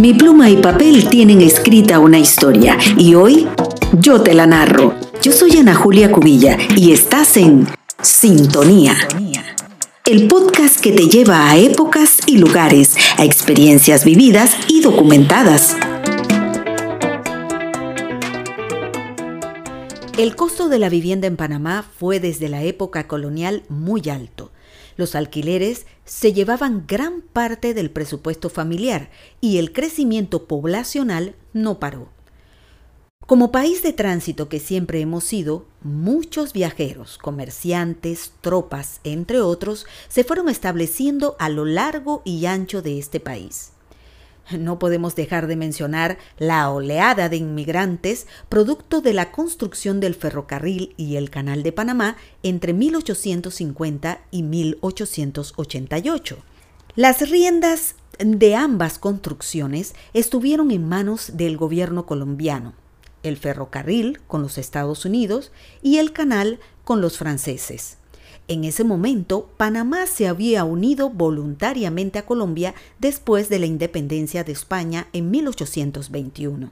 [0.00, 3.48] Mi pluma y papel tienen escrita una historia y hoy
[3.98, 4.94] yo te la narro.
[5.22, 7.66] Yo soy Ana Julia Cubilla y estás en
[8.00, 8.94] Sintonía.
[10.06, 15.76] El podcast que te lleva a épocas y lugares, a experiencias vividas y documentadas.
[20.16, 24.52] El costo de la vivienda en Panamá fue desde la época colonial muy alto.
[24.98, 32.08] Los alquileres se llevaban gran parte del presupuesto familiar y el crecimiento poblacional no paró.
[33.24, 40.24] Como país de tránsito que siempre hemos sido, muchos viajeros, comerciantes, tropas, entre otros, se
[40.24, 43.74] fueron estableciendo a lo largo y ancho de este país.
[44.56, 50.94] No podemos dejar de mencionar la oleada de inmigrantes producto de la construcción del ferrocarril
[50.96, 56.38] y el canal de Panamá entre 1850 y 1888.
[56.96, 62.74] Las riendas de ambas construcciones estuvieron en manos del gobierno colombiano,
[63.22, 65.52] el ferrocarril con los Estados Unidos
[65.82, 67.97] y el canal con los franceses.
[68.50, 74.52] En ese momento, Panamá se había unido voluntariamente a Colombia después de la independencia de
[74.52, 76.70] España en 1821.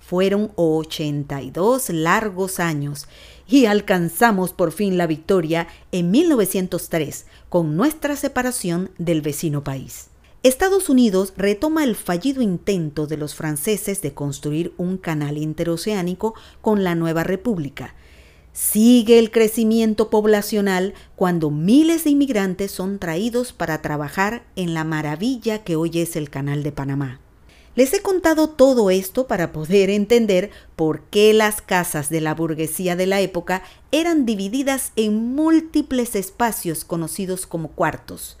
[0.00, 3.08] Fueron 82 largos años
[3.48, 10.08] y alcanzamos por fin la victoria en 1903 con nuestra separación del vecino país.
[10.42, 16.84] Estados Unidos retoma el fallido intento de los franceses de construir un canal interoceánico con
[16.84, 17.94] la nueva república,
[18.60, 25.62] Sigue el crecimiento poblacional cuando miles de inmigrantes son traídos para trabajar en la maravilla
[25.62, 27.20] que hoy es el Canal de Panamá.
[27.76, 32.96] Les he contado todo esto para poder entender por qué las casas de la burguesía
[32.96, 38.38] de la época eran divididas en múltiples espacios conocidos como cuartos,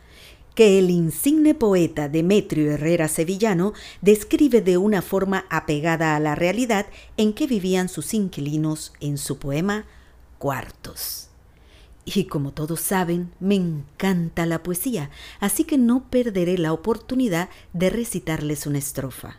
[0.56, 6.86] que el insigne poeta Demetrio Herrera Sevillano describe de una forma apegada a la realidad
[7.16, 9.86] en que vivían sus inquilinos en su poema
[10.38, 11.28] cuartos.
[12.04, 15.10] Y como todos saben, me encanta la poesía,
[15.40, 19.36] así que no perderé la oportunidad de recitarles una estrofa.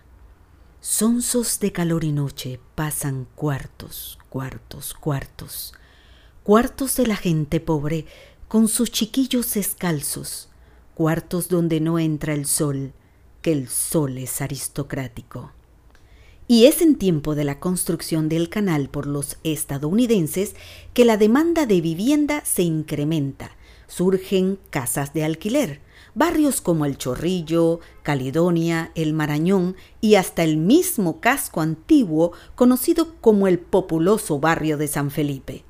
[0.82, 5.74] Sonsos de calor y noche pasan cuartos, cuartos, cuartos,
[6.44, 8.06] cuartos de la gente pobre
[8.48, 10.50] con sus chiquillos descalzos,
[10.94, 12.94] cuartos donde no entra el sol,
[13.42, 15.52] que el sol es aristocrático.
[16.52, 20.56] Y es en tiempo de la construcción del canal por los estadounidenses
[20.96, 23.52] que la demanda de vivienda se incrementa.
[23.86, 25.80] Surgen casas de alquiler,
[26.16, 33.48] barrios como El Chorrillo, Caledonia, El Marañón y hasta el mismo casco antiguo conocido como
[33.48, 35.64] el populoso barrio de San Felipe.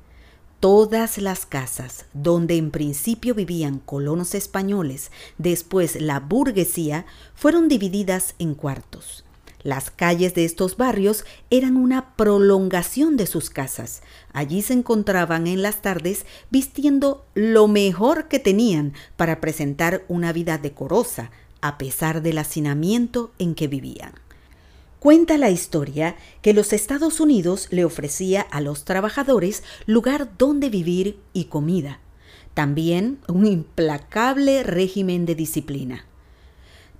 [0.60, 7.04] Todas las casas donde en principio vivían colonos españoles, después la burguesía,
[7.34, 9.24] fueron divididas en cuartos.
[9.62, 14.02] Las calles de estos barrios eran una prolongación de sus casas.
[14.32, 20.56] Allí se encontraban en las tardes vistiendo lo mejor que tenían para presentar una vida
[20.56, 24.12] decorosa, a pesar del hacinamiento en que vivían.
[24.98, 31.18] Cuenta la historia que los Estados Unidos le ofrecía a los trabajadores lugar donde vivir
[31.32, 32.00] y comida.
[32.54, 36.04] También un implacable régimen de disciplina.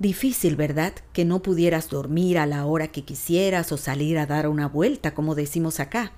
[0.01, 0.95] Difícil, ¿verdad?
[1.13, 5.13] Que no pudieras dormir a la hora que quisieras o salir a dar una vuelta,
[5.13, 6.13] como decimos acá.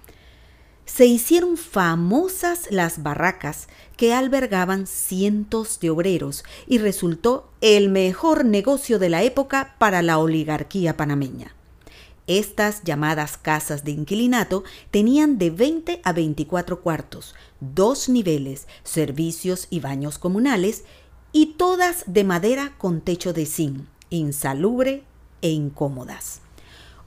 [0.86, 3.66] Se hicieron famosas las barracas
[3.96, 10.18] que albergaban cientos de obreros y resultó el mejor negocio de la época para la
[10.18, 11.56] oligarquía panameña.
[12.28, 19.80] Estas llamadas casas de inquilinato tenían de 20 a 24 cuartos, dos niveles, servicios y
[19.80, 20.84] baños comunales
[21.32, 25.02] y todas de madera con techo de zinc, insalubre
[25.40, 26.40] e incómodas.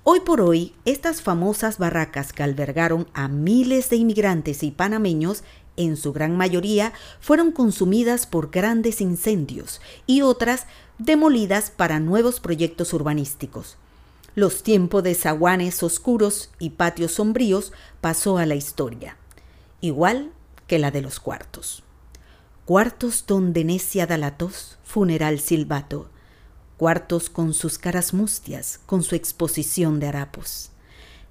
[0.04, 5.44] Hoy por hoy, estas famosas barracas que albergaron a miles de inmigrantes y panameños,
[5.78, 10.66] en su gran mayoría, fueron consumidas por grandes incendios y otras
[10.98, 13.78] demolidas para nuevos proyectos urbanísticos.
[14.34, 19.18] Los tiempos de zaguanes oscuros y patios sombríos pasó a la historia,
[19.82, 20.32] igual
[20.68, 21.86] que la de los cuartos
[22.66, 26.10] cuartos donde necia da la tos, funeral silbato,
[26.78, 30.72] cuartos con sus caras mustias, con su exposición de harapos.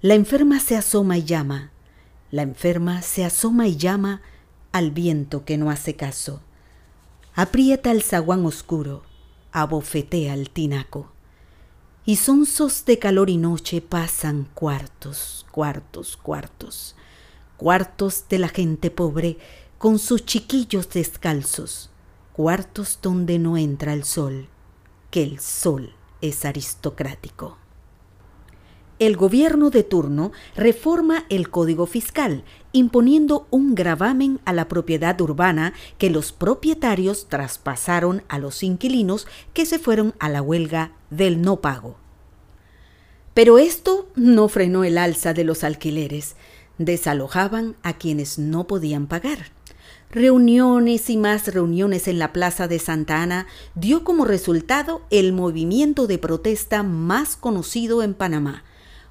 [0.01, 1.73] La enferma se asoma y llama,
[2.31, 4.23] la enferma se asoma y llama
[4.73, 6.41] al viento que no hace caso.
[7.35, 9.03] Aprieta el zaguán oscuro,
[9.53, 11.11] abofetea el tinaco.
[12.07, 16.97] Y sonsos de calor y noche pasan cuartos, cuartos, cuartos,
[17.57, 19.39] cuartos de la gente pobre
[19.85, 21.91] con sus chiquillos descalzos,
[22.33, 24.49] cuartos donde no entra el sol,
[25.11, 25.93] que el sol
[26.23, 27.59] es aristocrático.
[28.99, 35.75] El gobierno de turno reforma el Código Fiscal, imponiendo un gravamen a la propiedad urbana
[35.99, 41.61] que los propietarios traspasaron a los inquilinos que se fueron a la huelga del no
[41.61, 41.99] pago.
[43.35, 46.37] Pero esto no frenó el alza de los alquileres.
[46.79, 49.53] Desalojaban a quienes no podían pagar.
[50.11, 56.07] Reuniones y más reuniones en la Plaza de Santa Ana dio como resultado el movimiento
[56.07, 58.63] de protesta más conocido en Panamá,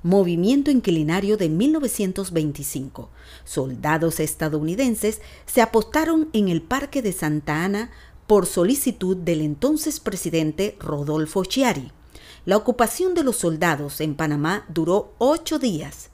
[0.02, 3.10] Movimiento Inquilinario de 1925.
[3.46, 7.92] Soldados estadounidenses se apostaron en el Parque de Santa Ana
[8.28, 11.92] por solicitud del entonces presidente Rodolfo Chiari.
[12.46, 16.10] La ocupación de los soldados en Panamá duró ocho días.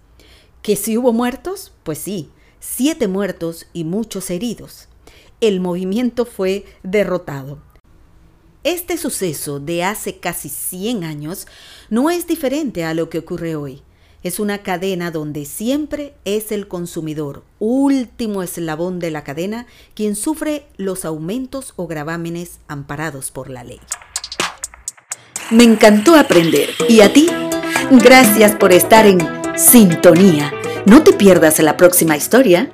[0.62, 1.72] ¿Que si hubo muertos?
[1.84, 4.88] Pues sí, siete muertos y muchos heridos.
[5.42, 7.60] El movimiento fue derrotado.
[8.64, 11.48] Este suceso de hace casi 100 años
[11.90, 13.82] no es diferente a lo que ocurre hoy.
[14.22, 20.66] Es una cadena donde siempre es el consumidor, último eslabón de la cadena, quien sufre
[20.76, 23.80] los aumentos o gravámenes amparados por la ley.
[25.52, 26.70] Me encantó aprender.
[26.90, 27.30] ¿Y a ti?
[27.92, 29.20] Gracias por estar en
[29.58, 30.52] sintonía.
[30.86, 32.72] No te pierdas la próxima historia.